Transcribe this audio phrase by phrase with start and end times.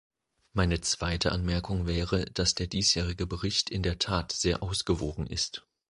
[0.53, 5.63] Meine zweite Anmerkung wäre, dass der diesjährige Bericht in der Tat sehr ausgewogen ist.